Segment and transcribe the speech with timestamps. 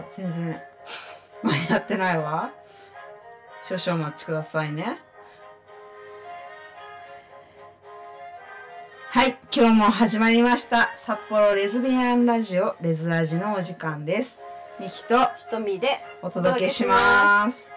[0.00, 0.60] あ全然。
[1.42, 2.50] 間に合ってないわ。
[3.68, 4.98] 少々お待ちくださいね。
[9.10, 10.96] はい今日も始まりました。
[10.96, 14.44] 札幌レズビアンラジオレズラジのお時間です。
[14.78, 17.72] ミキと瞳でお届けします。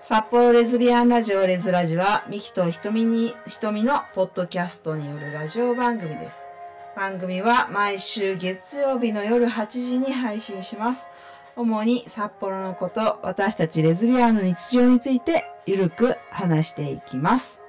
[0.00, 6.52] 札幌レズビアンラジオレズラジはミキと瞳に瞳のポッドキャストによるラジオ番組です。
[6.94, 11.08] 番組は毎週月曜日の夜8時に配信します
[11.56, 17.60] 主に札幌のこと私たちレズビアンの日常についてゆるく話していきます。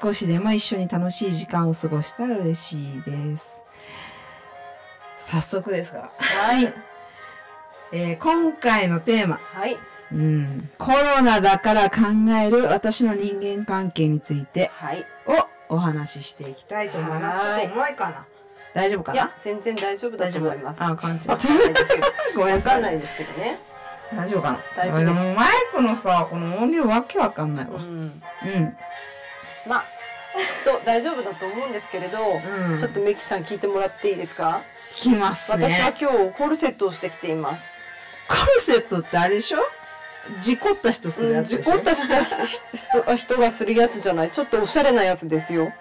[0.00, 3.64] 少しでも一緒に楽しい時間を過ごしたら嬉しいです。
[5.18, 6.72] 早速ですが、はい。
[7.92, 9.40] えー今回のテーマ。
[9.52, 9.76] はい。
[10.12, 12.00] うん、コロナだから考
[12.38, 15.06] える私の人間関係についてはい。
[15.26, 17.38] をお話ししていきたいと思います。
[17.40, 18.26] ちょはいっと重いかな
[18.74, 20.44] 大丈夫かいやな全然大丈夫だ大丈夫？
[20.44, 20.82] と思います。
[20.82, 21.28] あ、感じ。
[21.28, 21.74] わかんない
[22.34, 22.74] ごめんなさい。
[22.74, 23.58] わかんないですけどね。
[24.16, 24.58] 大丈夫かな？
[24.76, 25.10] 大丈夫です。
[25.10, 27.72] あもマイクのさ、この音量わけわかんないわ。
[27.76, 28.22] うん。
[28.44, 28.76] うん。
[29.66, 29.84] まあ
[30.34, 32.18] きっと大丈夫だと思うんですけれど、
[32.70, 32.78] うん。
[32.78, 34.62] ちょっとメキさん聞いてもらっていいですか、
[34.96, 35.68] きますね。
[35.68, 37.86] 私は今日コルセットをしてきています。
[38.28, 39.58] コルセットってあれでしょ？
[40.40, 44.30] 事故った人するうん、やつでしょ、事故ったした人人がするやつじゃない。
[44.30, 45.72] ちょっとおしゃれなやつですよ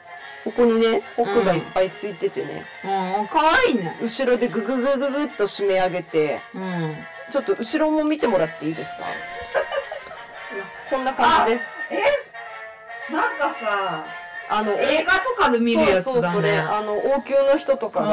[0.44, 3.95] ここにねホックがいっぱいついててね、うん、かわいいね。
[4.02, 6.39] 後ろでグググググっと締め上げて。
[6.56, 6.95] うん。
[7.31, 9.06] ちょっと後ろも見てもらっていいですか？
[10.89, 11.67] こんな感じです。
[11.89, 14.06] えなんかさ、
[14.50, 16.36] あの映画とかで見るやつそうそうだね。
[16.36, 16.58] それ。
[16.58, 18.08] あの王宮の人とかが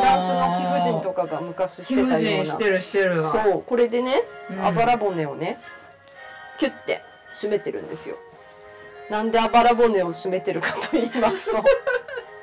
[0.00, 2.44] フランスの貴婦人とかかが昔し貴婦てたような。
[2.44, 3.30] 人してるしてるわ。
[3.30, 4.66] そうこれでねうん。
[4.66, 5.58] あばら骨をね
[6.58, 7.02] キュッて
[7.34, 8.16] 締めてるんですよ
[9.12, 11.62] なんであばら骨を締めてるかと言いますと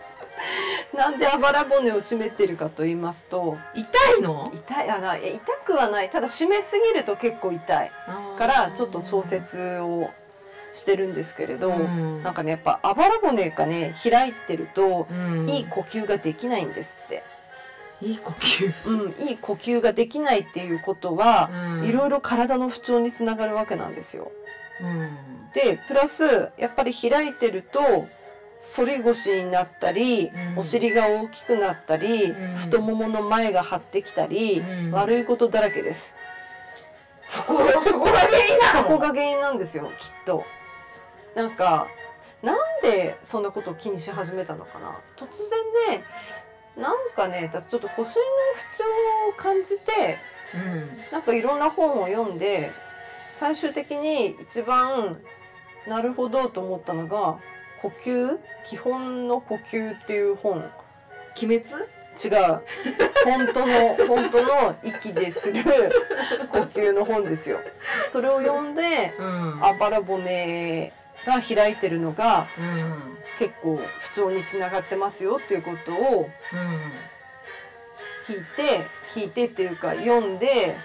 [0.95, 3.87] なんであばら骨を締めてるかと言いますと痛
[4.19, 4.51] いの？
[4.53, 6.11] 痛いあな痛くはない。
[6.11, 7.91] ただ締めすぎると結構痛い
[8.37, 10.11] からちょっと調節を
[10.71, 12.21] してるんですけれど、うん。
[12.21, 15.49] なんかねやっぱあばら骨がね開いてると、うん。
[15.49, 17.23] いい呼吸ができないんですって、
[18.01, 18.73] いい呼吸。
[18.85, 21.49] うん、いい呼吸ができないっていうことは、
[21.79, 21.85] うん。
[21.85, 24.31] いろいろ体の不調につながるわけなんですよ。
[24.81, 25.17] うん。
[25.53, 28.07] でプラスやっぱり開いてると
[28.75, 30.59] 反り腰になったり、うん。
[30.59, 32.55] お尻が大きくなったり、うん。
[32.57, 34.91] 太ももの前が張ってきたり、うん。
[34.91, 36.13] 悪いことだらけです。
[37.27, 38.81] そこ、そこが原因なの？
[38.81, 40.43] そこが原因なんですよきっと。
[41.35, 41.87] なんか
[42.41, 44.99] なんでそんなことを気にし始めたのかな？
[45.15, 45.27] 突
[45.87, 46.03] 然ね
[46.75, 48.23] なんかね私ちょっと腰の
[48.71, 48.83] 不調
[49.29, 50.17] を感じて
[51.11, 52.71] なんかいろんな本を読んで
[53.37, 55.17] 最終的に一番
[55.89, 57.39] なるほどと思ったのが
[57.81, 58.37] 「呼吸？
[58.65, 60.69] 基本の呼吸」っていう本。
[61.41, 61.63] 鬼滅？
[62.21, 62.61] 違う。
[63.23, 65.63] 本当の本当の息でする
[66.51, 67.59] 呼吸の本ですよ。
[68.11, 69.63] それを読んでうん。
[69.63, 70.91] あばら骨
[71.25, 73.17] が開いてるのがうん。
[73.39, 76.29] 結構不調につながってますよっていうことを
[78.27, 80.75] 聞いて聞いてっていうか読んで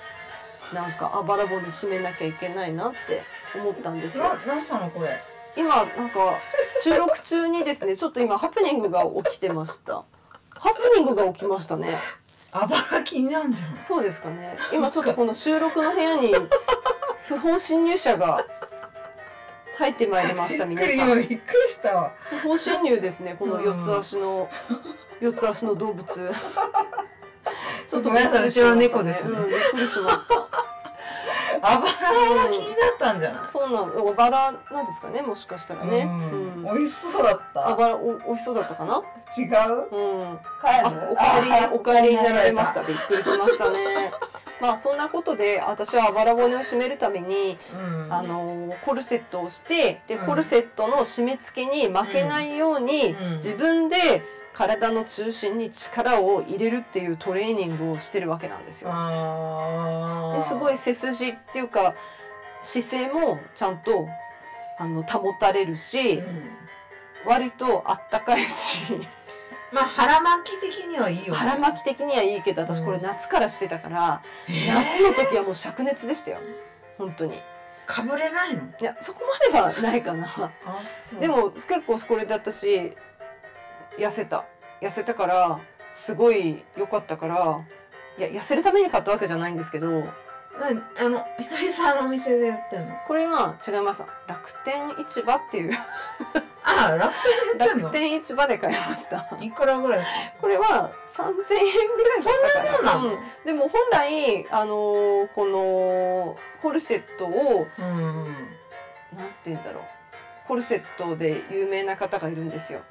[0.73, 3.23] なんかあばら骨締めなきゃいけないなって
[3.55, 4.25] 思ったんですよ。
[4.25, 5.09] な、何したのこれ？
[5.57, 6.41] 今なんか
[6.83, 10.05] 収録中にですね ちょっと今ハプニングが起きてました。
[10.51, 11.99] ハプニングが起きましたね。
[12.53, 13.79] あばら気になんじゃん。
[13.87, 14.57] そうですかね。
[14.73, 16.33] 今ちょっとこの収録の部屋に
[17.27, 18.45] 不法侵入者が
[19.79, 21.19] 入ってまいりました皆さん。
[21.19, 22.13] びっくりしたわ。
[22.21, 24.49] 不法侵入ですねこの四つ足の
[25.21, 26.07] 四つ足の動物。
[27.87, 30.64] ちごめんなさいうちの猫ですねうん、びっくりしました。
[31.67, 33.47] あばらが気になったんじゃない？
[33.47, 36.03] そうなの、おばらなんですかね、もしかしたらね。
[36.05, 36.65] ううんん。
[36.65, 37.69] 美味しそうだった？
[37.69, 39.03] あばら、お、美味しそうだったかな？
[39.39, 39.49] 違う？
[39.91, 40.39] うん。
[40.61, 41.17] 帰あ、お
[41.81, 42.83] 帰り、お帰りになられました。
[42.83, 44.13] びっくりしましたね。
[44.61, 47.77] まあ、そんなことで、私はあばら骨を締めるために、う
[48.09, 48.13] ん。
[48.13, 54.23] あのコルセットをして、で、うんコルセットの締め付けに負けないように、うん自分で。
[54.55, 58.91] 体の中心に力を入れるっていうトレーニングをしてるわけなんですよ。
[60.37, 61.95] ですごい背筋っていうか
[62.63, 64.09] 姿勢もちゃんと
[64.79, 66.51] あの保たれるし、うん
[67.27, 68.81] 割とあったかいし
[69.73, 71.39] まあ腹巻き的にはいいよね。
[71.39, 76.39] 腹巻き的にはいいけど私これうん夏からしてたから、えー夏の時はもう灼熱でしたよ
[76.99, 77.41] 本当に
[77.87, 78.61] かぶれないの？
[78.79, 79.23] いやそこ
[79.53, 80.53] まではないかな
[81.19, 81.29] で。
[81.29, 82.93] も結構これで私
[83.99, 84.45] 痩せた。
[84.81, 85.59] 痩せたから
[85.91, 87.61] すごい良かったから
[88.19, 90.11] いや痩せるために買ったわけじゃないんですけどな
[91.01, 92.95] あのひとりさんのお店で売ってんの？
[93.09, 94.05] これは違います。
[94.29, 95.73] 楽天市場っていう。
[96.65, 97.13] あ楽
[97.57, 97.85] 天で売ってんの？
[97.85, 99.27] 楽天市場で買いました。
[99.41, 100.05] いくらぐらい
[100.41, 103.15] これは3000円ぐらいだったかなそんなもんなの？
[103.15, 103.21] うん。
[103.45, 108.25] でも本来あのーこのコルセットをうん。
[109.17, 109.85] なんて言うんだろう。
[110.47, 112.83] コルセットで有名な方がいるんですよ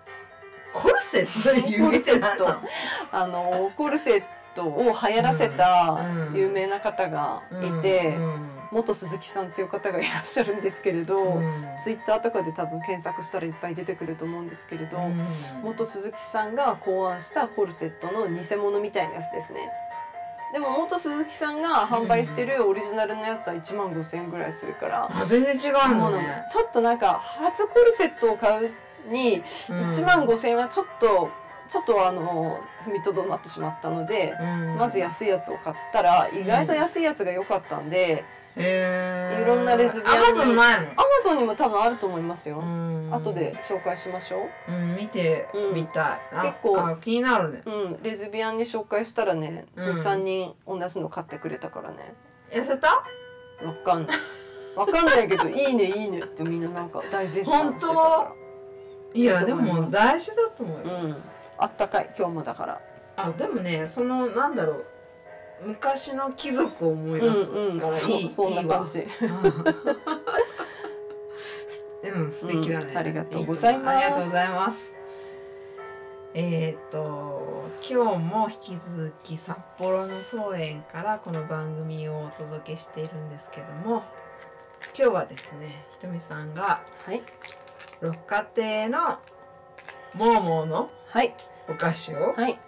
[0.74, 2.62] コルセットで有名ってなの
[3.12, 4.24] あのコルセッ
[4.56, 6.00] トを流行らせた
[6.32, 6.36] うん。
[6.36, 11.66] 有名な方がいて、うん元鈴木さんっていう方がいらっしゃるんですけれど、うん。
[11.78, 15.22] ツイッターとかで多分検索したらいっぱい出てくると思うんですけれど、うん。
[15.62, 19.70] 元鈴木さんが考案したコルセットの偽物みたいなやつですね。
[20.54, 26.44] でも元鈴木さんが販売してるオリジナルのやつは1万5,000円ぐらいするから、あ全然違うのね。
[26.52, 28.72] ちょっとなんか初コルセットを買う
[29.08, 31.30] に1万5,000円はちょっと
[31.68, 34.76] ちょっとあの踏みとどまってしまったので、うん。
[34.78, 38.24] まず安いやつを買ったら意外と安いやつが良かったんで、
[38.58, 39.44] へー。
[39.44, 40.88] いろんなレズビアンにアマゾンないの？
[40.92, 42.60] アマゾンにも多分あると思いますよ。
[42.60, 43.10] うん。
[43.14, 44.72] 後で紹介しましょう。
[44.72, 45.74] ん見てうん。
[45.74, 46.22] みたい。
[46.34, 47.62] あ結構あ気になるね。
[47.66, 47.72] う。
[47.72, 49.96] うん、レズビアンに紹介したらね、うん。
[49.96, 52.14] 2、3人同じの買ってくれたからね。
[52.52, 53.06] 痩せた？
[53.66, 54.18] わかんない。
[54.76, 58.34] わかんないけど、いいねいいねってみんななんか大絶賛してたか
[59.14, 61.04] いやでも大事だと思うよら。
[61.04, 61.16] うん。
[61.58, 62.82] あったかい今日もだから。
[63.16, 67.80] あでもねそのなんだろう昔の貴族を思い出すうんうん。
[67.80, 69.00] からいい、そうそんないいわ感じ。
[69.00, 69.08] うん
[72.34, 74.94] 素敵だね、うんありがとうございますありがとうございます
[76.36, 84.04] えっ、と今日も引き続き札幌の草園からこの番組をお届けしているんですけども
[84.98, 87.22] 今日はですねひとみさんがはい。
[88.04, 89.18] 六花亭の
[90.14, 91.34] モーモーのはい。
[91.70, 92.60] お菓子をはい。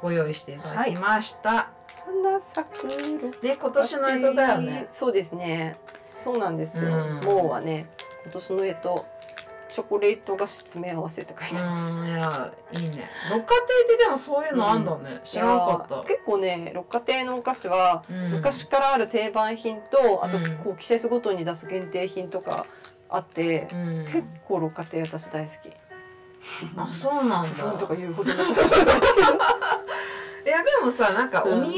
[0.00, 1.70] ご用意していただきました、
[2.06, 4.88] 花咲くで今年の干支だよね。
[4.90, 5.76] そうですね。
[6.24, 6.88] そうなんですよ。
[6.88, 7.90] うんはね、
[8.24, 9.18] 今年の干支。
[9.68, 11.92] チョコレート菓子詰め合わせって書いてます。
[11.92, 22.66] うんいやいいね六花亭ってでもそういうのあんだね、知らなかった結構ね六花亭のお菓子は、うん昔からある定番品とあとうんこう季節ごとに出す限定品とか
[23.08, 24.04] あって、うん。
[24.04, 25.72] 結構六花亭私大好き。
[26.76, 27.64] あそうなんだ。
[27.64, 29.28] なんとか言うほどのことじゃないけど。
[30.46, 31.68] いやでもさなんかお土うん産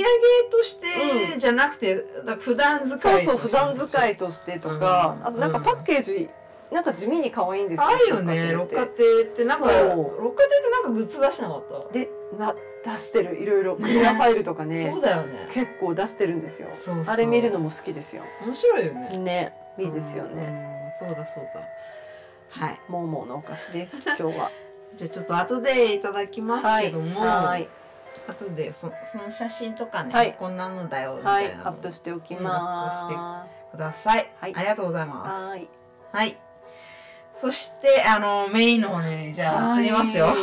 [0.51, 5.27] としてじゃなくて、だから普段使そういそう普段い使いとしてとか、うん。
[5.27, 6.29] あとなんかパッケージ
[6.71, 7.89] なんか地味に可愛いんですよ。
[7.89, 9.45] あるよね六花亭って。
[9.45, 12.55] なんか六花亭ってなんかグッズ出してなかった、で、ま、
[12.85, 13.41] 出してる。
[13.41, 15.49] いろいろクリアファイルとかねそうだよね。
[15.53, 16.69] 結構出してるんですよ。
[17.07, 18.23] あれ見るのも好きですよ。
[18.47, 19.19] 面白いよね。
[19.19, 20.80] ね、いいですよね。
[20.91, 21.61] うんそうだそうだ。
[22.51, 22.81] はい。
[22.89, 23.97] モーモーのお菓子です。
[24.05, 24.51] 今日は。
[24.95, 27.69] じゃあちょっと後でいただきますけども、はい、
[28.29, 30.35] 後でそその写真とかね、はい。
[30.35, 31.71] こんなのだよみはい、たいなの。
[31.71, 33.05] アップしておきます。
[33.07, 34.55] うんアください、はい。
[34.57, 35.47] ありがとうございます。
[35.49, 35.69] はい。
[36.13, 36.37] はい。
[37.33, 40.37] そしてあのメインの方ねじゃあ移りますよ、はい。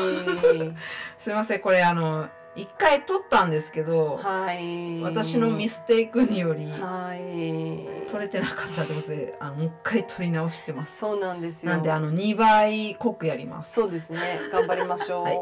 [1.18, 1.60] すいません。
[1.60, 5.00] これあの一回撮ったんですけど、はい。
[5.02, 8.10] 私のミステイクによりはい。
[8.10, 11.72] 撮れてなかったということであのもう一回撮り直してますそうなんですよ。
[11.72, 14.40] なんであの2倍濃くやりますそうですね。
[14.52, 15.24] 頑張りましょう。
[15.26, 15.42] はい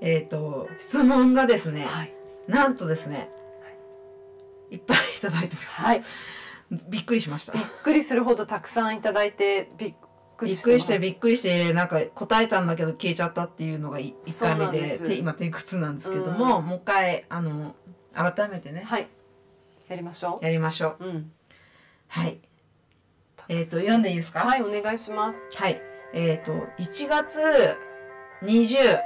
[0.00, 2.14] えっ、と質問がですね、はい。
[2.46, 3.28] なんとですね、
[4.70, 6.02] い、っぱいいただいております、はい。
[6.88, 9.94] びっくりしましたびっくりするほどたくさんいただいてびっ
[10.38, 17.74] くりびっくりしてびっくりしてなんか答えたんだけど消えちゃったっていうのが1回目でで今ク2なんですけども、うんもう一回あの
[18.14, 19.08] 改めてねはい。
[19.88, 21.08] やりましょやりましょうう。
[21.08, 21.32] うん。
[22.08, 22.38] はい
[23.48, 24.40] えっ、と読んでいいですか？
[24.40, 25.40] はい、お願いします。
[25.54, 25.80] はい
[26.14, 27.76] えっ、と1月
[28.42, 29.00] 20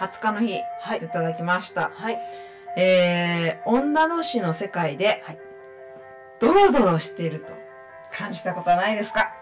[0.00, 1.08] 20日の日はいい。
[1.08, 2.18] ただきましたはい。
[2.76, 5.38] えー、女同士の世界で、はい
[6.40, 7.52] ドロドロしていると
[8.12, 9.32] 感じたことはないですか？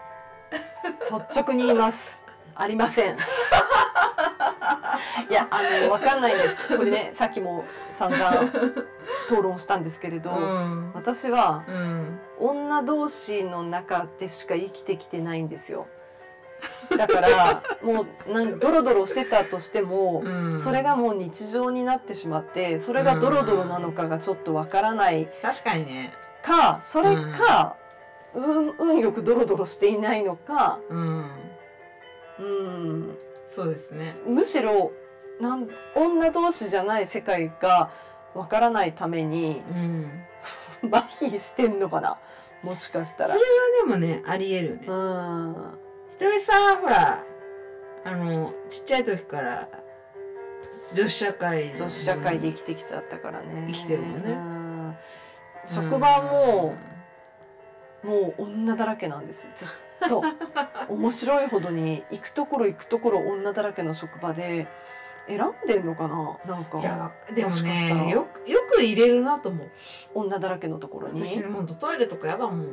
[1.11, 2.21] 率直に言います。
[2.55, 3.17] ありません。
[5.29, 6.77] いや、あの、わかんないんです。
[6.77, 8.41] これね、 さっきも散々
[9.29, 15.87] 討論したんですけれど、ん私はうん女同士の中でしか生きてきてないんですよ。
[16.97, 27.75] だから、もう、なんドロドロしてたとしても、うんそれがもう日常になってしまって、それがドロドロなのかがちょっとわからない確かにねか、それか、
[28.37, 31.31] 運運よくドロドロしていないのか、うん。
[32.39, 33.17] うん、
[33.49, 34.15] そうですね。
[34.27, 34.91] むしろ
[35.41, 37.89] なん女同士じゃない世界が
[38.35, 40.23] わからないためにうん。
[40.93, 42.19] 麻痺してんのかな？
[42.61, 43.29] もしかしたら。
[43.29, 43.47] それは
[43.87, 44.81] でもねありえるよね。
[44.87, 45.55] うん。
[46.11, 47.23] ひとみさんほら
[48.03, 49.67] あのちっちゃい時から
[50.93, 53.65] 女子社会女子社会で生きてきちゃったからね。
[53.67, 54.31] 生きてるもんね。
[54.31, 54.95] うん。
[55.65, 56.75] 職場も
[58.03, 59.49] もう女だらけなんです。
[59.55, 60.23] ずっと
[60.89, 64.67] 面白いほどに行くところ行くところ女だらけの職場で
[65.27, 66.37] 選んでんのかな？
[66.45, 68.03] なんかいやでももしかしたら。
[68.03, 69.69] ねよくよく入れるなと思う。
[70.13, 71.23] 女だらけのところに。
[71.23, 72.67] 私もうトイレとかやだもん。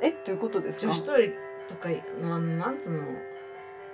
[0.00, 0.12] え？
[0.12, 0.86] ということですか？
[0.86, 1.34] 女子トイレ
[1.68, 1.92] とかあ
[2.24, 3.04] のなんつうの？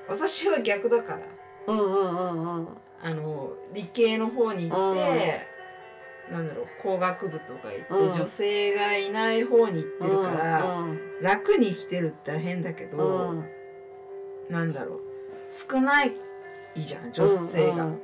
[0.09, 1.21] 私は逆だから。
[1.67, 2.69] うんうんうんうん。
[3.03, 5.47] あの理系の方に行って、
[6.31, 8.15] なんだろう工学部とか行って、うん。
[8.15, 12.99] 女性がいない方に行ってるから、うん楽に生きてるって変だけど、
[13.31, 13.45] うん。
[14.51, 15.01] なんだろう
[15.49, 16.13] 少ない
[16.75, 18.01] じゃん女性が、うん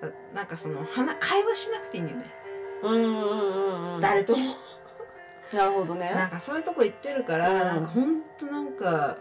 [0.00, 2.26] だなんかその話会話しなくていいんだよね、
[2.82, 4.00] うんうんうんうん。
[4.00, 4.56] 誰とも。
[5.52, 6.10] なるほどね。
[6.14, 7.58] なんかそういうとこ行ってるから、うん。
[7.58, 9.18] なんかほんとなんか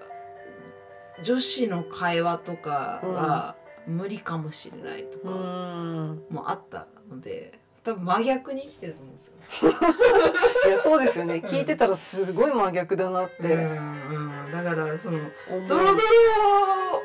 [1.23, 3.55] 女子の会話とかが
[3.85, 6.23] 無理かもしれないとうかん。
[6.29, 9.35] もあったので多分真逆に生きてると思うんですよ。
[10.69, 11.35] いやそうですよね。
[11.45, 13.37] 聞いてたらすごい真逆だなって。
[13.41, 14.45] うん。
[14.45, 15.19] うん、だからその
[15.67, 17.01] ドロドロ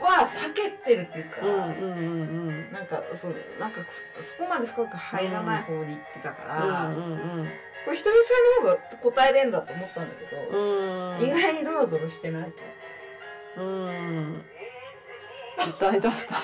[0.00, 1.64] は避けてるっていうか、うんうんう
[2.50, 3.80] んなんかそのなんか
[4.22, 6.98] そこまで深く入らない方に行ってたから、うんう
[7.42, 7.50] ん
[7.84, 11.22] これひとみさんの方が答えれんだと思ったんだけど、うんうん。
[11.22, 12.52] 意外にドロドロしてない
[13.56, 13.62] と。
[13.62, 14.44] うん。
[15.70, 16.34] 歌い出した。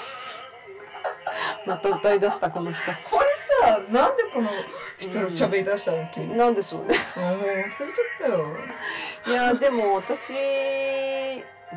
[1.67, 2.83] また歌い出したこの人
[3.63, 4.49] さなんでこの
[4.99, 6.09] 人喋り出したの？
[6.15, 6.95] 急に、なんでしょうね。
[7.15, 8.47] 忘れちゃったよ。
[9.27, 10.35] いやでも私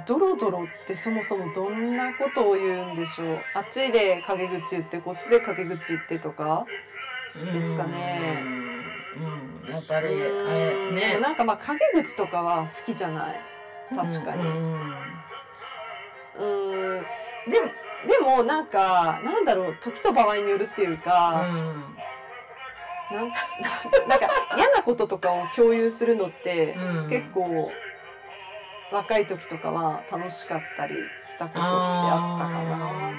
[0.06, 3.40] ドロドロってそもそもどんなことを言うんでしょう。
[3.56, 6.66] あっちで陰口言ってこっちで陰口言ってとか？
[7.34, 8.42] ですかね。
[9.18, 11.20] うん、うん、やっぱりあれね。
[11.20, 13.40] なんかまあ陰口とかは好きじゃない。
[13.96, 14.48] 確かに。
[14.48, 14.58] うん
[16.40, 16.98] うん。
[17.00, 17.06] うん。
[17.50, 17.72] でも、
[18.06, 21.48] でもなんかなんだろう時と場合によるっていうか、
[23.12, 23.30] なん
[24.08, 27.72] なんか嫌なこととかを共有するのって、うん結構
[28.92, 33.14] 若い時とかは楽しかったりしたことってあったかな。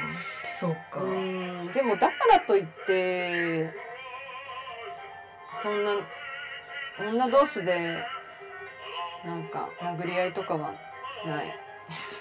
[0.59, 1.03] そうか。
[1.03, 3.71] うんでもだからといって
[5.63, 5.93] そんな
[7.01, 7.99] 女同士で
[9.25, 10.73] なんか殴り合いとかは
[11.27, 11.68] ない。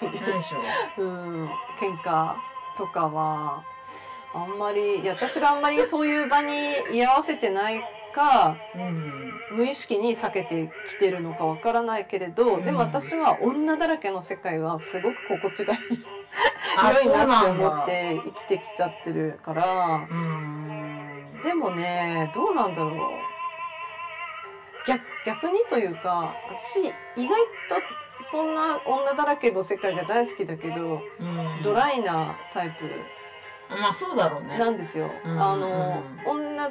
[0.02, 0.58] 何でしょ
[0.98, 1.02] う。
[1.02, 1.46] うん
[1.78, 2.34] 喧嘩
[2.76, 3.62] とかは
[4.34, 6.54] あんまりいや私があんまりそういう場に
[6.92, 7.80] 居合わせてない
[8.14, 9.32] かうん。
[9.50, 15.80] 無意識に避けてきてるのかわからないけれど、うんでも私は女だらけの世界はすごく心地がいい
[16.78, 17.86] あ、良いなって思っ。
[17.86, 21.40] て生きてきちゃってるからうん。
[21.42, 22.92] でもねどうなんだろう
[24.88, 26.78] 逆逆にというか私
[27.16, 27.36] 意外
[27.68, 32.84] とそんな女だらけの世界が大好きだけど、うんドライなタイプ
[33.80, 34.58] まあそうだろうね。
[34.58, 35.10] なんですよ。
[35.24, 36.70] うんあの、女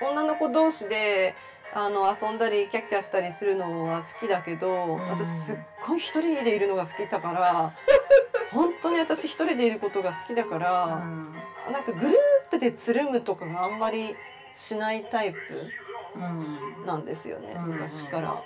[0.00, 1.34] 女の子同士で
[1.74, 7.72] あの遊んだりキャッキャしたりするのは好きだけど、ん私すっごい一人でいるのが好きだから
[8.52, 11.34] 本当に私一人でいることが好きだかうら、ん。
[11.72, 12.14] なんかグルー
[12.50, 14.16] プでつるむとかがあんまり
[14.54, 15.87] しないタイプうん。
[16.86, 18.42] なんですよね、うん昔から。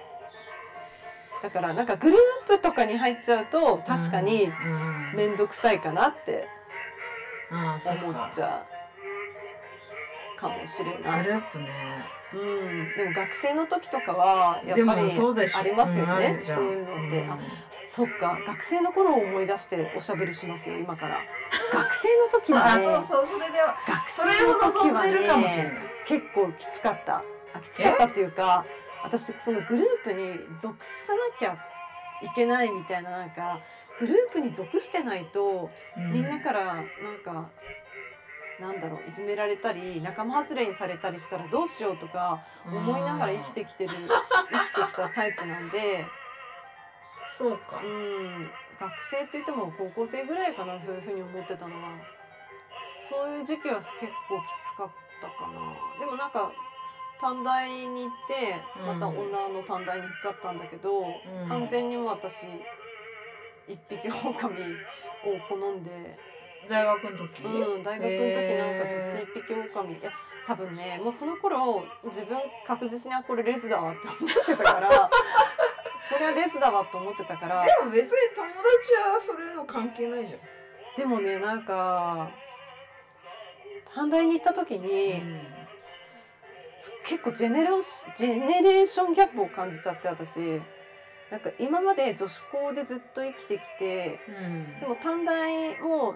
[1.43, 5.13] だからなんかグループとかに入っちゃうと確かにうん。
[5.17, 6.47] 面倒くさいかなって
[7.51, 8.65] 思かっちゃ
[10.37, 11.25] うかもしれない。
[11.25, 11.69] グループね。
[12.35, 17.39] うん、でも学生の時とかはやっぱりありますよね、そういうのって、うんあ
[17.93, 21.19] そっか学生の頃を思い出しておしゃべりしますよ今から
[21.71, 23.77] 学生の時は あ、ねそうそう、それでは。
[23.87, 25.75] 学それを望んでるかもしれない。
[26.07, 27.23] 結構きつかったあ
[27.61, 28.65] きつかったっていうか
[29.05, 31.59] 私そのグループに属さなきゃ
[32.23, 33.61] いけないみたいななんか
[33.99, 36.85] グループに属してないとみんなからなん
[37.25, 37.51] か、
[38.61, 46.07] なんだろういじめられたり仲間外れにされたりしたらどうしようとか思いながら生きてきてる生きてきたタイプなんで、
[47.37, 47.81] そうか。
[47.83, 47.87] う。
[47.87, 51.99] ん、学生って言っても高校生ぐらいかなそういうふうに思ってたのは。
[53.09, 53.91] そういう時期は結
[54.29, 54.91] 構きつかっ
[55.21, 55.99] たかな。
[55.99, 56.53] でもなんか
[57.23, 62.43] 短大に行ってまた女の短大に行っちゃったんだけど、ん完全にもう私
[63.69, 64.49] 一匹狼を
[65.49, 66.19] 好んで。
[66.69, 67.45] 大学の時？
[67.45, 70.11] うん、大学の時なんかずっと一匹狼、いや
[70.47, 74.89] 多分ねもうその頃自分確実にあこれレズだわって思ってたから
[76.11, 80.41] これはレズだわと思ってたからでも別に友達はそれの関係ないじゃん。
[80.97, 82.31] でもねなんか
[83.95, 85.23] 短大に行った時に、
[87.13, 90.39] 結構ジェネレーシジェネレーションギャップを感じちゃって私。
[91.31, 94.81] なんか今まで女子校でずっと生きてきてうん。
[94.81, 96.15] でも短大も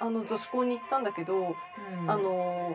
[0.00, 2.10] あの女子校に行ったんだけど、うん。
[2.10, 2.74] あの共学の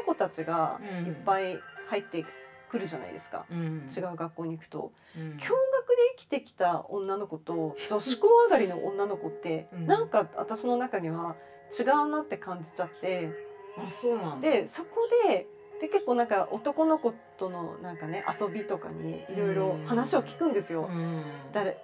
[0.00, 1.06] の子たちがうん。
[1.06, 3.86] いっぱい入って来るじゃないですか、うん。
[3.88, 4.90] 違う学校に行くと。
[5.16, 5.36] うん。
[5.38, 9.86] 共学で生きてきた女の子と 女子校上がりの女の子って、うん。
[9.86, 11.36] なんか私の中には
[11.78, 13.30] 違うなって感じちゃって。
[13.78, 14.50] あそうなんだ。
[14.50, 15.46] でそこで
[15.80, 20.88] で結構なんか男の子とのなんかね遊びとかにいろいろ話を聞くんですよ。
[20.90, 21.24] うん。
[21.52, 21.78] 誰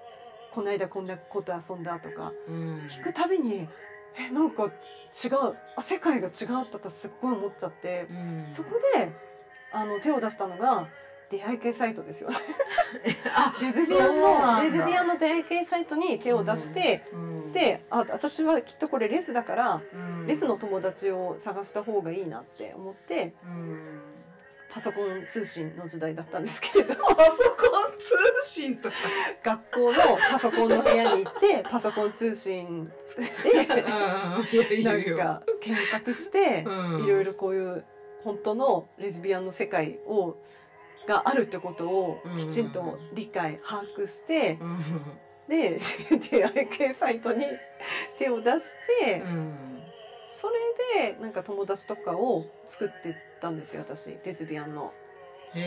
[0.52, 2.32] この間こんなこと遊んだとか。
[2.48, 2.86] うん。
[2.88, 3.68] 聞くたびに
[4.16, 4.70] えなんか違う
[5.76, 8.06] あ世界が違ったとすっごい思っちゃって。
[8.10, 8.46] うん。
[8.50, 9.12] そこで
[9.72, 10.88] あの手を出したのが
[11.30, 12.30] 出会い系サイトですよ
[13.60, 20.26] レズビアンのレズビアンの出会い系サイトに手を出して、うんであ私はきっとこれレズだからうん。
[20.26, 24.00] レズの友達を探した方がいいなって思ってうん。
[24.70, 26.94] パソコン通信の時代だったんですけれど。
[26.99, 27.16] パソコン
[28.42, 28.96] 通信とか。
[29.42, 32.90] 学校のパソコンの部屋に行ってパソコン通信
[33.44, 36.62] でなんか検索して
[37.04, 37.84] いろいろこういう
[38.25, 40.37] 本当のレズビアンの世界を
[41.06, 44.58] があるってことをきちんと理解把握して
[45.48, 45.78] で
[46.30, 47.46] 出会い系サイトに
[48.18, 49.22] 手を出して
[50.26, 50.48] そ
[50.98, 54.92] れでなんか友達とかを作ってったんですよ私レズビアンの。
[55.54, 55.62] そう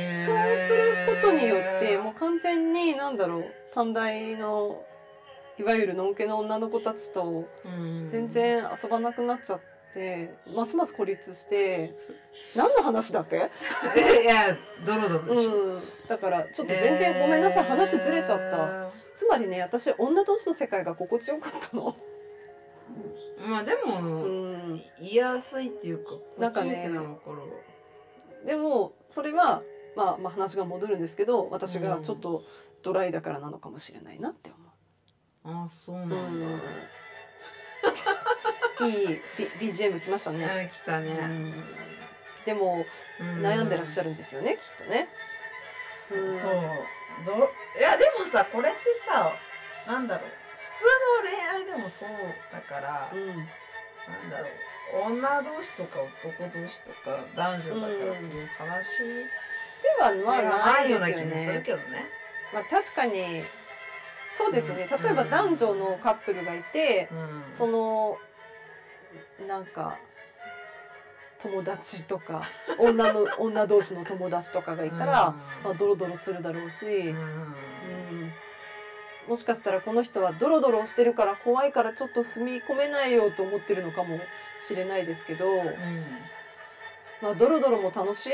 [0.58, 4.84] することによってもう完全に何だろう短大の
[5.58, 7.48] いわゆるのんけの女の子たちと
[8.10, 9.60] 全然遊ばなくなっちゃっ
[9.94, 11.96] てますます孤立して
[12.54, 13.50] 何の話だって、
[14.24, 15.52] いやドロドロでしょ。
[15.52, 21.96] うん、だからちょっと全然ごめんなさい話ずれちゃったつまりね私女同士の世界が心地よかったの。
[23.50, 27.22] まあでうもん、言いやすいっていうかなんかねこっちってのは分か
[28.46, 29.64] でもそれは、
[29.96, 32.44] まあ、まあ話が戻るんですけど私がちょっと
[32.84, 34.52] ドライだからなのかもしれないなって
[35.44, 35.66] 思う。
[35.66, 36.16] あそうなんだ。
[38.80, 39.08] うん、いい
[39.60, 40.46] B- BGM 来ましたね。
[40.46, 41.10] あ来たね。
[41.10, 41.54] うん。
[42.46, 42.86] でも
[43.42, 45.10] 悩んでらっしゃるるんですよね、きっとね。
[45.64, 46.26] そうう。
[46.28, 49.32] んどいやでもさこれってさ
[49.92, 50.30] なんだろう。
[50.58, 50.86] 普通
[51.24, 52.10] の恋愛でもそう
[52.52, 53.38] だからうん、なん
[54.30, 54.50] だろう。
[55.12, 59.04] 女同士とか男同士とか男女だからっていう話？
[59.04, 61.64] ではまあなないいよですような気もするね。
[61.66, 61.84] けどね。
[62.54, 63.42] まあ確かに
[64.34, 64.88] そうですね。
[64.92, 65.04] うん。
[65.04, 67.44] 例えば男女のカップルがいて、うん。
[67.52, 68.18] その
[69.48, 69.98] なんか
[71.42, 76.86] 友達とか女の 女同士の友達とかがいたら、まあドロドロするだろうし。
[76.86, 77.16] うん。
[77.16, 78.34] うん。
[79.28, 84.20] もしかしたらこの人はドロドロしてるから怖いからちょっと踏み込めないよと思ってるのかも
[84.66, 85.46] しれないですけど、
[87.22, 88.30] まあ、ドロドロも楽し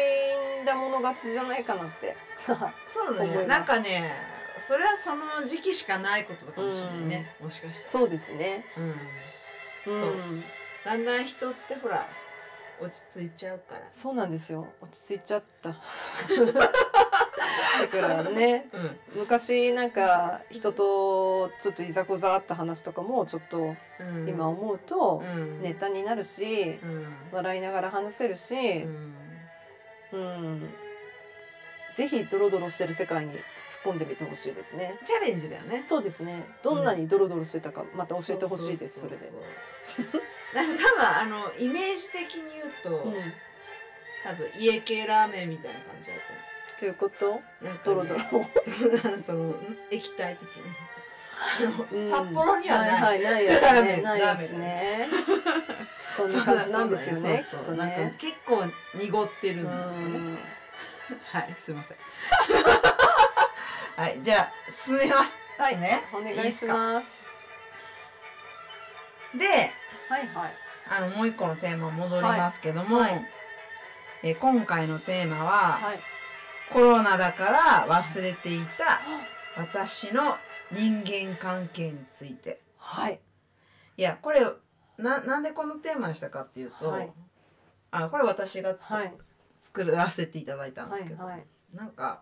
[0.62, 2.16] んだもの勝ちじゃないかなって。
[2.86, 3.46] そうだね。
[3.46, 4.13] なんかね
[4.66, 8.66] それはその時期しかないことかもしれないね、もしかしたそうですね。
[8.78, 8.92] ら、うん、
[9.94, 10.44] うん、そう。
[10.86, 12.08] だんだん人ってほら
[12.81, 13.81] 落ち着いちゃうから。
[13.91, 14.67] そうなんですよ。
[14.81, 15.69] 落ち着いちゃった。
[17.81, 18.69] だからね、
[19.13, 19.19] うん。
[19.21, 24.27] 昔なんか人とちょっといざこざあった話とかもちょっとうん。
[24.27, 25.62] 今思うとうん。
[25.62, 27.15] ネタになるし、うん。
[27.31, 29.13] 笑いながら話せるし、うん。
[30.13, 30.73] うん、
[31.95, 33.41] ぜひドロドロしてる世界に突っ
[33.86, 34.97] 込んでみてほしいですね。
[35.06, 36.45] チャレンジだよねそうですね。
[36.63, 39.01] どんなにドロドロしてたかまた教えてほしいです。
[39.01, 39.32] それでうう。
[39.32, 40.21] そう
[40.56, 43.13] なんか多分あのイメージ的に言うと、うん。
[44.23, 46.17] 多分家系ラーメンみたいな感じだっ
[46.79, 47.41] ということ？
[47.62, 48.21] たなんかねドロドロ。
[49.06, 49.56] あのそのん
[49.91, 50.47] 液体的
[51.93, 53.67] にうん札幌にはない、はいはいないやつね。
[53.67, 55.08] ラーメンないやつね。
[56.15, 57.38] そんな感じなんですよね。
[57.38, 58.15] きっとそうそうなんかね。
[58.17, 58.63] 結構
[58.97, 60.38] 濁ってるうんだよね、ん。
[61.32, 61.97] はいすいません
[63.95, 67.23] はいじゃあ進めますはいねお願いします。
[69.38, 69.45] で
[70.10, 70.52] はいはい。
[70.89, 73.26] あのもう一個のテーマ戻りますけども、はいはい
[74.26, 75.99] え今回のテーマは、はい。
[76.71, 79.02] コロナだから忘れていた
[79.62, 80.38] 私の
[80.71, 83.19] 人間関係についてはい。
[83.97, 84.45] いやこれ
[84.97, 87.12] ななんでこのテーマにしたかっていうと、はい
[87.91, 89.13] あこれ私が作,、はい。
[89.75, 91.45] 作らせていただいたんではすけど、いはい。
[91.73, 92.21] なんか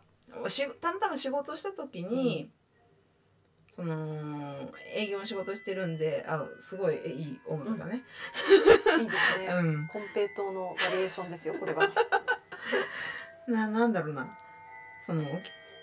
[0.80, 2.50] たまたま仕事した時に、
[3.70, 8.04] その営業の仕事してるんであすごいえいい音楽だね。
[9.00, 9.48] いいですね。
[9.52, 11.90] うん、コンペイトーのバリエーションですよこれは。
[13.48, 14.30] ななんだろうな
[15.06, 15.24] その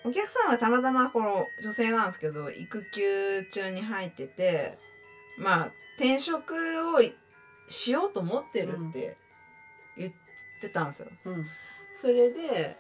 [0.05, 4.79] お客さんはたまたまこの女性なんですけど育休中に入ってて
[5.39, 6.55] まあ転職
[6.95, 7.15] をい
[7.67, 9.17] しようと思ってるって言
[10.59, 11.09] ってたんですよ。
[11.25, 11.47] うん。
[11.95, 12.77] それで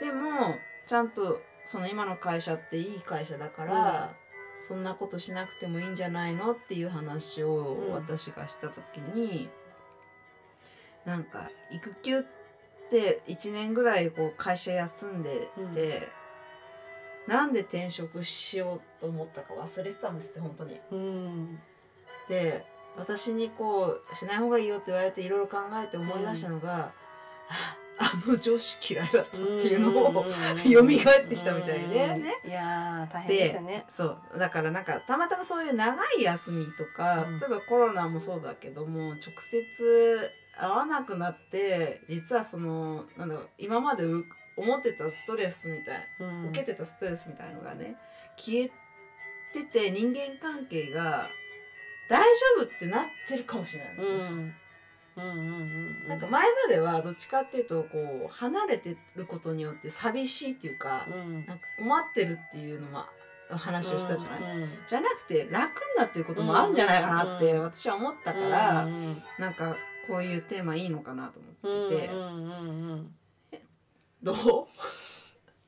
[0.00, 4.14] でもちゃんとその今の会社っていい会社だから、
[4.58, 9.48] そんなことしなくてもいいんじゃないのっていう話をうん私がした時に、
[11.04, 12.24] なんか育休っ
[12.84, 16.08] って1年ぐらいこう会社休んでて、
[17.26, 20.78] なんで転職しようと思ったか忘れてたんですって本当に。
[20.92, 21.58] うん
[22.28, 22.64] で
[22.96, 26.92] 私にこうしない方がいいよって言われていろいろ考えて思い出したのが、
[27.48, 32.40] ああの上司嫌いだったっていうのを、蘇ってきたみたいでね。
[32.44, 33.86] いやー大変ですよね。
[33.90, 34.04] そ
[34.34, 34.38] う。
[34.38, 37.38] だからなんかたまたまそういう長い休みとか、うん。
[37.38, 44.24] 例えばコロナもそうだけども直接会わなくなって実はそのなんだろう今までう
[44.56, 46.48] 思ってたストレスみたいうん。
[46.50, 47.96] 受けてたストレスみたいのがね
[48.36, 48.70] 消え
[49.52, 51.28] てて人間関係が
[52.08, 54.14] 大丈夫ってなってるかもしれない、うん。
[54.16, 54.36] もしかし
[55.16, 55.50] たらうんうんう
[56.04, 56.08] ん。
[56.08, 61.46] なんか前まではどっちかっていうとこう離れてることによって寂しいっていうか、うん。
[61.46, 63.04] なんか困ってるっていうのも
[63.50, 69.76] 話をしたじゃない、うんじゃなくて楽になってることもあるんじゃないかなってうん私は思ったから、うんなんか
[70.08, 72.08] こういうテーマいいのかなとうん思って
[73.50, 73.62] て、
[74.22, 74.36] どう？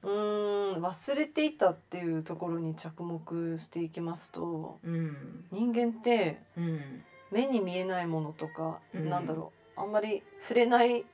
[0.07, 5.45] うんうん忘れていたっていうところに着目していきますとうん。
[5.51, 7.03] 人間ってうん。
[7.31, 9.11] 目に見えないものとか、うん。
[9.11, 11.05] なんだろうあんまり触れない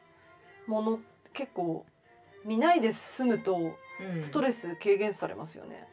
[0.67, 1.01] もの
[1.33, 1.87] 結構
[2.45, 4.23] 見ないで済むとうん。
[4.23, 5.87] ストレス軽減されますよね。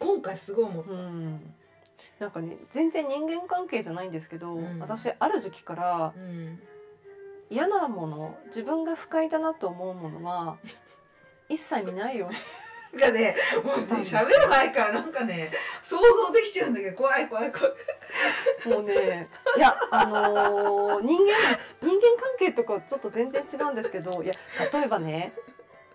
[0.00, 1.54] 今回すごい思った、うん。
[2.20, 4.78] なんかね全然人間関係じゃないんですけど、うん。
[4.78, 6.60] 私ある時期からうん。
[7.50, 10.58] 嫌なもの自分が不快だなと思うものは
[11.48, 12.28] 一切見ないよ。
[12.28, 12.36] うに
[13.00, 15.50] なんかねもうね喋る前からなんかね
[15.82, 18.68] 想像できちゃうんだけど怖い怖い怖い。
[18.68, 21.32] もうねいやあのー人間
[21.82, 24.34] 人間関係とかちょっと全然違うんですけどいや
[24.72, 25.32] 例えばね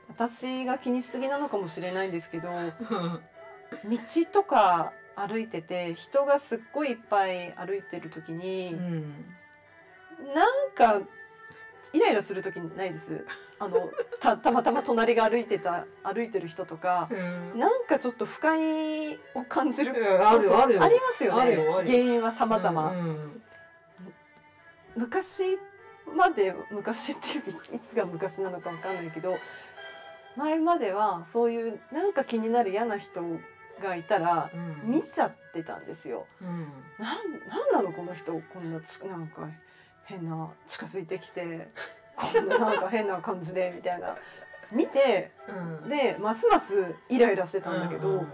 [0.09, 3.97] 私が気にしすぎなのかもしれないんですけど道
[4.31, 9.25] とか歩いてて人がすっごいいっぱい歩いてる時に、うん。
[10.33, 11.01] なんか
[11.91, 13.25] イライラする時ないです？
[13.59, 17.59] あのたたまたま隣が歩いてた歩いてる人とかうん。
[17.59, 20.83] なんかちょっと不快を感じるうんあるよあるよ。
[20.83, 21.41] ありますよね。
[21.41, 21.73] あるよよ。
[21.73, 23.41] 原因は様々、うん
[24.95, 25.57] 昔
[26.15, 29.37] まで昔っていういついつが昔なのかわかんないけど
[30.35, 33.23] 前まではそういうなんか気になる嫌な人
[33.81, 34.91] がいたらうん。
[34.91, 36.27] 見ちゃってたんですよ。
[36.41, 36.67] うん。
[36.99, 39.49] なんなんなのこの人こんなちなんか
[40.05, 41.69] 変な近づいてきて
[42.15, 44.15] こんななんか変な感じでみたいな。
[44.71, 45.89] 見てうん。
[45.89, 48.27] でますますイライラしてたんだけど、うんうん。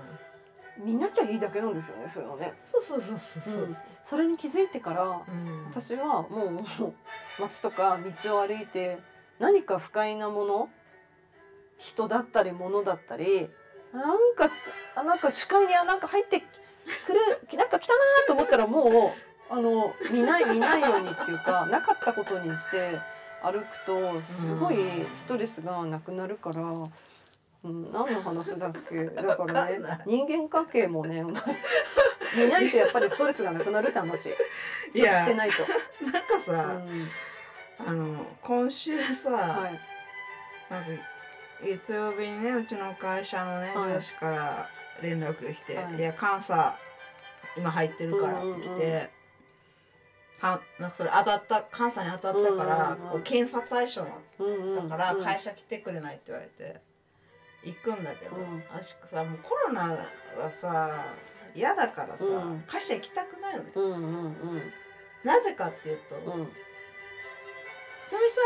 [0.78, 2.54] 見なきゃいいだけなんですよねそういうのね。
[2.66, 3.64] そうそうそうそうそう。
[3.64, 3.78] うん。
[4.04, 5.66] それに気づいてからうん。
[5.66, 9.00] 私はもう街とか道を歩いて
[9.40, 10.70] 何か不快なもの
[11.78, 13.50] 人だったり物だったり
[13.94, 14.50] なんか
[14.96, 17.20] あなんか視界にあなんか入ってくる
[17.58, 23.00] なんか来たなと思ったらもうあの見ない見ないようにっていうか なかったことにして
[23.42, 24.78] 歩くとすごい
[25.16, 26.62] ストレスがなくなるから。
[27.62, 29.04] うん、何の話だっけ？
[29.22, 31.26] だからね人間関係もね
[32.34, 34.34] 見ないとやっぱりストレスがなくなるって話。
[34.90, 35.64] 接いやしてないと。
[36.06, 36.82] なんかさ、
[37.86, 39.80] あの今週さ、はい。
[40.72, 40.90] なんか
[41.62, 43.94] 月曜日にねうちの会社のね、はい。
[43.96, 44.70] 上司から
[45.02, 45.96] 連絡が来て「はい。
[45.96, 46.78] い、や監査
[47.58, 49.10] 今入ってるから」って来て、
[50.42, 54.08] うんうんうんかなんかそれ当たった監査に当たったから、こう検査対象だ
[54.90, 56.80] からうん会社来てくれないって言われて
[57.64, 58.64] 行くんだけど、うん。
[58.72, 59.98] 私さもうコロナ
[60.38, 61.06] はさ
[61.56, 62.64] 嫌だからさ、うん。
[62.68, 63.72] 会社行きたくないのね。
[63.76, 64.74] うんうんうん。
[65.24, 66.24] なぜかっていうと、うん。
[66.24, 68.42] ひとみさ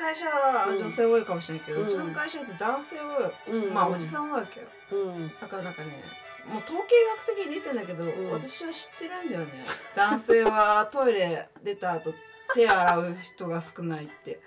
[0.00, 1.88] んの会社はうん女性多いかもしれないけど、ううん。
[1.88, 2.96] ちの会社って男性
[3.48, 3.74] 多い、うん。
[3.74, 4.66] まあおじさん多いわけよ。
[4.92, 5.28] うん。
[5.40, 6.94] だからなんかねもう統計
[7.26, 8.30] 学的に出てんだけど、ん。
[8.32, 9.64] 私は知ってるんだよね。
[9.94, 12.14] 男性はトイレ出た後
[12.54, 14.40] 手洗う人が少ないって。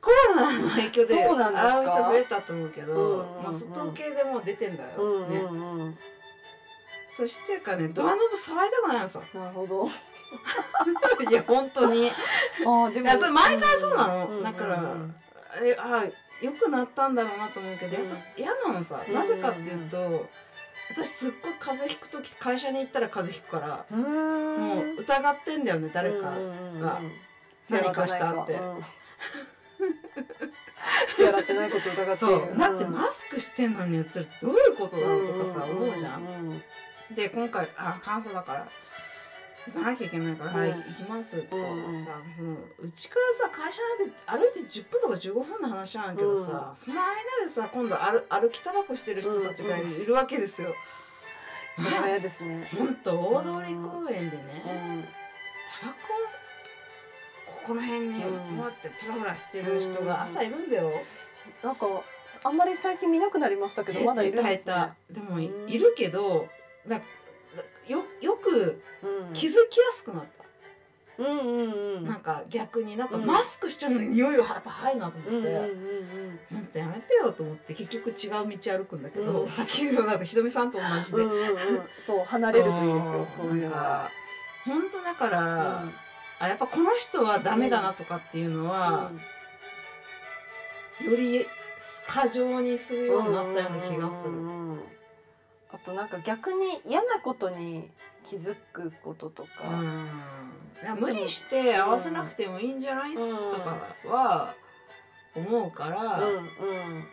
[0.00, 3.42] コロナの影響で洗う人増えたと思うけど、うんうんうん。
[3.44, 5.98] まあ、そ統計でもう出てんだよ、うんねうんうん。
[7.10, 9.88] そしてかねドアノブ触りたくないのさなるほど。
[11.30, 12.10] いや本当に。
[12.66, 15.14] ああでいやそれ前からそうなの、うんだから、うん
[15.62, 16.04] えあ
[16.40, 19.14] 良くなったんだろうなと思うけどやっぱ嫌なのさ、うん。
[19.14, 20.28] なぜかっていうと
[20.90, 26.32] 私すっごい風邪ひく時会社に行ったら風邪ひくから、もう疑ってんだよね誰か、
[26.80, 27.00] が。
[27.68, 28.54] 何かしたって。
[28.54, 28.82] うん。
[31.16, 32.58] 手洗ってないことを疑ってそう。
[32.58, 32.92] だってうん。
[32.92, 36.22] マスクしてんのに映るってどういうことだろうとかさ、思うじゃん。
[36.22, 36.62] ん
[37.14, 38.68] で今回あ監査だから
[39.66, 40.56] 行かなきゃいけないから「うん。
[40.58, 42.54] はい行きます」って言ったらうん。
[42.54, 47.12] ううちからさ会社なんて歩いて10分とか15分の話なんだけどさ、その間
[47.44, 50.74] でさ今度歩歩きタバコしてる人たちがいる,、わけですよ。
[51.76, 52.68] それですね。
[52.76, 55.04] ほんと大通公園でね、うん。
[55.80, 55.98] タバコ
[57.46, 60.92] ここの辺にうんこうやってプラプラしてる人が朝いるんだよ。
[61.62, 61.86] なんか
[62.44, 64.92] あんまり最近見なくなりましたけどまだいるんですね。
[65.10, 66.48] でもいるけど
[66.86, 67.02] だだ
[67.90, 69.32] よよくうん。
[69.32, 70.30] 気づきやすくなった。
[71.18, 72.04] うんうんうん。
[72.06, 73.26] なんか逆になんかうん。
[73.26, 75.36] マスクしてるのに匂いはやっぱ入るなと思って。
[75.36, 79.48] うんうんうんなんてやめてよと思って結局違う道歩くんだけど、うん。
[79.48, 81.82] さっきのなんかひとみさんと同じで、うんうんうん。
[82.00, 83.46] そう離れるといいですよそう。
[83.56, 84.10] いうか
[84.64, 85.90] 本当だから、うん。
[86.40, 89.10] あやっぱこの人はダメだなとかっていうのは、
[91.04, 91.46] より
[92.06, 94.32] 過剰にするようになったような気がする。
[95.72, 97.88] うんうんうんあとなんか逆に嫌なことに
[98.24, 99.48] 気づくこととか、
[100.98, 103.50] 無理して合わせなくてもいいんじゃない、うん。
[103.50, 104.54] とかは
[105.34, 107.04] 思うから、うんうん。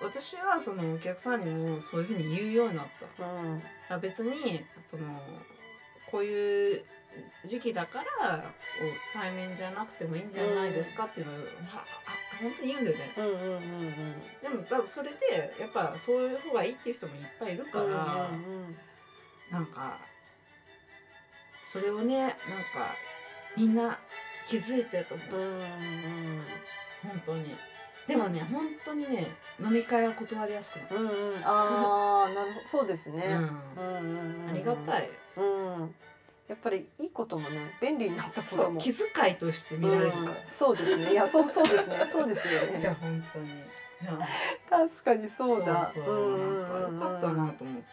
[0.00, 2.86] 私はそのお客さんにもそういうふうに言うようになっ
[3.18, 3.24] た。
[3.26, 3.62] うん。
[3.90, 5.20] あ別にその
[6.10, 6.84] こういう
[7.44, 8.44] 時期だから
[9.12, 11.42] 対面じゃなくてもいいんじゃないですかっていうのを、は
[12.06, 13.12] あ本当に言うんだよね。
[13.16, 13.60] うんうんうんうん。
[14.42, 17.88] でも多分それでやっぱそういう方がいいっていう人もいっぱいいるから、うんう
[18.66, 18.76] ん
[19.50, 19.98] なんか
[21.64, 22.36] それをねなんか
[23.56, 23.98] みんな
[24.46, 25.62] 気づいてると思う、うんうん
[27.02, 27.54] 本当に。
[28.06, 29.26] でもね本当にね
[29.60, 30.94] 飲み会は断りやすくなった。
[30.94, 31.08] うんうん。
[31.44, 32.68] ああなるほど。
[32.68, 34.50] そうですね、うんうんうんうん。
[34.50, 35.10] ありがたい。
[35.36, 35.94] うん
[36.48, 38.80] やっぱりいいこともね便利になったことも。
[38.80, 40.22] 気遣いとして見られるから。
[40.22, 41.12] うんそうですね。
[41.12, 41.96] いやそうそうですね。
[42.10, 43.48] そうですよいやね本当に。
[44.70, 45.84] 確かにそうだ。
[45.92, 46.92] そうそう。
[46.92, 47.92] なんかよかったなと思って。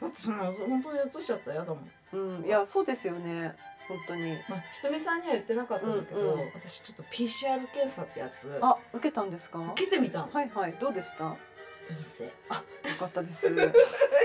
[0.00, 1.90] だってその本当に落としちゃったら嫌だもん。
[2.12, 2.44] うん。
[2.46, 3.54] いやそうですよね。
[3.86, 4.32] 本当に。
[4.48, 6.50] まあひとみさんには言ってなかったんだけど、うんうん。
[6.54, 8.58] 私ちょっと PCR 検査ってやつ。
[8.62, 9.58] あ受けたんですか？
[9.72, 10.30] 受けてみたの。
[10.32, 10.72] はいはい。
[10.80, 11.36] どうでした？
[11.88, 12.24] 陰性。
[12.24, 12.30] よ
[12.98, 13.48] かったです。
[13.52, 13.56] い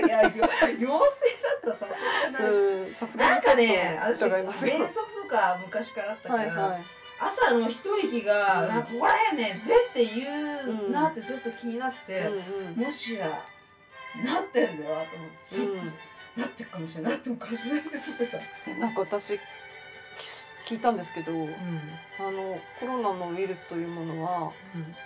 [0.08, 0.30] やよ
[0.78, 1.26] 陽性
[1.64, 2.46] だったさすがに。
[2.46, 4.74] うんさすがになんかね、私伺いますよ。
[4.74, 6.84] 喘息とか昔からあったから、はいはい。
[7.20, 8.82] 朝の一息が、うん。
[8.82, 12.84] ここら辺ね、ぜって言うなってずっと気になってて、うんうん。
[12.84, 13.26] もしや
[14.24, 15.78] なってんだよと思ってずっと、うん。
[16.42, 18.70] なってるかもしれないなってもおかしくないってずっと言ってた。
[18.78, 21.50] なんか私き聞いたんですけどうん。
[22.18, 24.52] あのコロナのウイルスというものは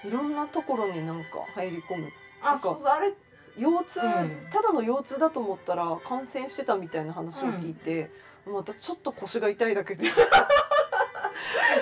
[0.04, 3.12] いろんなところになんか入り込むあ、そうそうあれ
[3.56, 4.46] 腰痛、うん。
[4.50, 8.10] ただの腰痛だと思ったら感染してたみたいな話を聞いて、
[8.46, 10.06] またちょっと腰が痛いだけで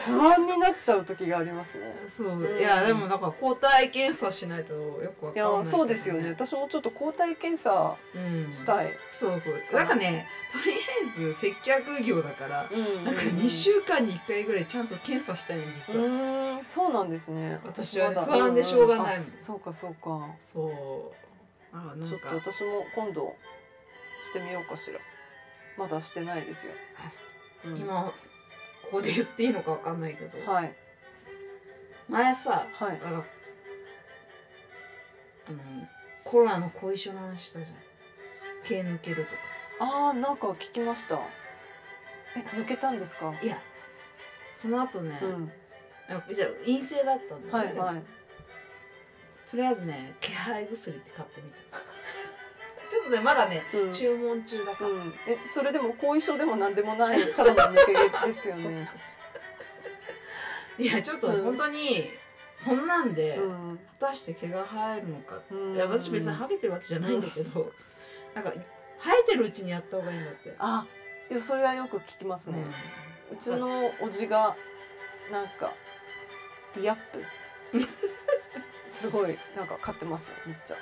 [0.06, 1.94] 不安になっちゃう時がありますね。
[2.08, 2.58] そう、うん。
[2.58, 6.30] いやでもだから抗体検査しないとよくわいかんないやそうですよね。
[6.30, 8.88] 私もちょっと抗体検査うん、したい。
[9.10, 9.54] そうそう。
[9.72, 17.58] なんかねとりあえず接客業だから、うんなんか2週間に1回ぐらいちゃんと検査したいの実うは、そうなんですね。
[17.64, 20.28] 私は不安でしょうがないもん、あそうかそうか。
[20.40, 21.76] そう。
[21.76, 23.34] あなんちょっかと私も今度
[24.22, 24.98] してみようかしら。
[25.78, 26.72] まだしてないですよ。
[26.98, 27.24] あそ
[27.68, 27.76] うん。
[27.78, 28.12] 今
[28.82, 30.74] ここで言っていいのかわかんないけど、はい
[32.08, 33.00] 前さはい。
[33.04, 33.24] あの
[35.48, 35.58] あの
[36.24, 37.76] コロナの後遺症の話したじゃん
[38.64, 39.38] 毛抜けるとか
[39.80, 41.18] ああなんか聞きました。
[42.36, 43.34] え抜けたんですか？
[43.42, 43.58] いや
[44.50, 45.52] その後ね、うん。
[46.08, 48.02] あじゃあ陰性だったんだはいはい。
[49.50, 51.78] とりあえずね気配薬って買ってみた
[53.04, 53.92] とねまだねうん。
[53.92, 58.88] 注文中だから、うん、えそれでも後遺症でも何でもないただの抜け毛ですよね。
[60.78, 62.10] いやちょっとうん本当に
[62.56, 63.80] そんなんでうん。
[64.00, 65.74] 果たして毛が生えるのか、うん。
[65.76, 67.72] いや私別にハゲてるわけじゃないんだけど、
[68.34, 70.54] なんか生えてるうちにやった方がいいんだって。
[70.58, 70.86] あ
[71.30, 72.58] いやそれはよく聞きますね。
[73.32, 74.56] うちのおじが
[75.30, 75.72] なんか
[76.76, 77.24] リアップ。
[78.90, 80.76] すごいなんか買ってますよめっちゃ。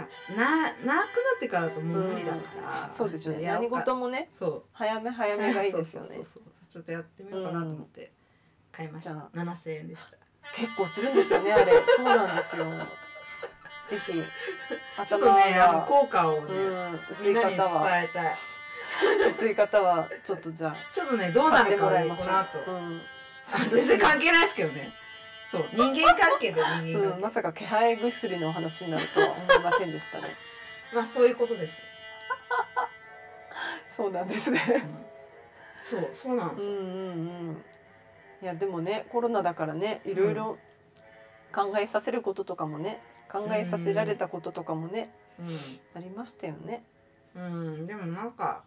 [0.00, 1.02] ななくな
[1.36, 2.92] ってからだともう無理だから、うん。
[2.94, 3.46] そうですね。
[3.46, 4.62] 何事もねそう。
[4.72, 6.08] 早め早めがいいですよね。
[6.08, 6.42] そうそう。
[6.72, 8.12] ちょっとやってみようかなと思って
[8.72, 10.16] 買いました、じゃ7000円でした。
[10.56, 11.72] 結構するんですよねあれ。
[11.96, 12.64] そうなんですよ。
[13.86, 14.12] ぜひ。
[14.12, 14.24] ちょっ
[14.98, 18.36] 頭とねあのが、効果をね、うん、 薄い方はえたい。
[19.28, 20.76] 薄い方はちょっとじゃあ。
[20.92, 21.86] ちょっとねどうなるか。
[21.86, 22.72] この後、う。
[22.72, 23.00] ん。
[23.52, 24.90] あ全然関係ないですけどね
[25.54, 30.24] そう人間関係で人間関係、うん、まさか気配薬のお話になるとは思いませんでしたね。
[30.92, 31.80] まあそういうことです、
[33.88, 34.60] そうなんですね。
[35.84, 36.90] そうそうなんですよ、うんうんう
[37.52, 37.64] ん。
[38.42, 40.58] いやでもねコロナだからねいろいろ
[41.52, 45.10] 考えさせることとかもね考えさせられたこととかもね、
[45.94, 46.84] ありましたよね。
[47.34, 47.46] うん、う
[47.78, 48.64] ん、でもなんか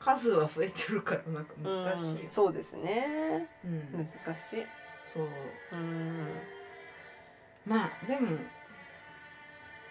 [0.00, 3.48] 数は増えてるからなんか難しい、うんそうですね。
[3.64, 4.66] うん難しい。
[5.04, 5.28] そう
[5.72, 6.28] うん。
[7.66, 8.36] まあでも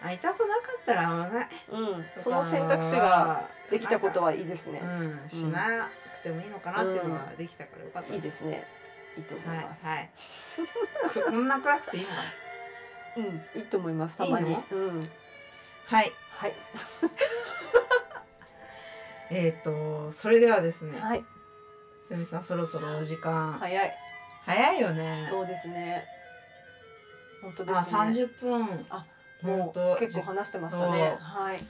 [0.02, 2.04] 会いたくなかったら会わないうん。
[2.18, 4.80] その選択肢ができたことははいいですね。
[4.82, 8.66] うんしなくてもいいのかなっていうのはできたからよかったいいですね。
[9.16, 9.86] いいと思はいいます。
[9.86, 10.10] はい
[11.14, 12.08] こ こんな暗くていいの？
[12.08, 12.22] かな
[13.16, 14.18] うん、いいと思います。
[14.18, 14.50] たまに。
[14.50, 15.10] いいのうん、
[15.86, 16.54] はいはい、
[19.30, 21.24] えっ、とそれではですねはい、
[22.08, 24.03] ふみさんそろそろお時間、早い。
[24.46, 26.04] 早いよねそうですね。
[27.42, 27.80] 本当ですね。
[27.80, 29.06] あ30分あ
[29.42, 31.16] もうと結構話してましたね。
[31.20, 31.64] はい。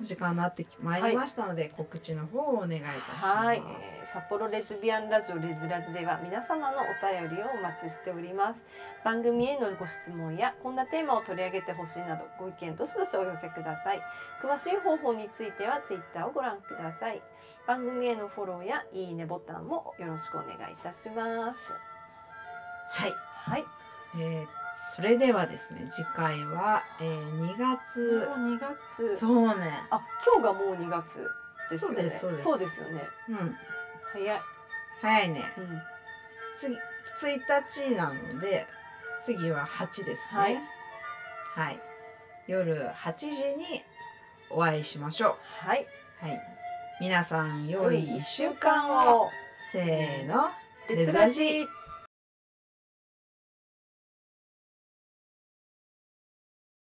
[0.00, 3.26] お時間になってまいりましたので、告知の方をお願いいたします。
[3.26, 8.66] はい、えー札幌レズビアンラジオレズラジでは皆様のお便りをお待ちしております
[9.04, 14.02] 番組へのご質問やこんなテーマを取り上げてほしいなどご意見どしどしお寄せください
[14.42, 17.22] 詳しい方法についてはツイッターをご覧ください
[17.68, 21.72] 番組へのフォローやいいねボタンもよろしくお願いいたします
[22.90, 23.64] はい、はい。
[24.16, 24.60] えー
[24.92, 28.26] それではですね次回は、えー、2月。
[28.26, 29.16] もう2月。
[29.18, 29.84] そうね。
[29.88, 31.30] あ今日がもう2月
[31.70, 31.96] ですよね。
[31.96, 32.42] そうですそうです。
[32.42, 33.08] そうですよね。
[33.28, 33.58] うん。
[34.12, 34.40] 早い、
[35.00, 35.52] 早いね。
[35.56, 35.82] うん、
[36.58, 38.66] 次1日なので
[39.24, 40.40] 次は8ですね。
[40.40, 40.60] はい。
[41.54, 41.80] はい。
[42.48, 43.84] 夜8時に
[44.50, 45.86] お会いしましょはい、
[46.22, 46.40] うはい。
[47.00, 49.30] 皆さん良い1週間を。
[49.70, 50.50] せーの。
[50.88, 51.68] レズラジ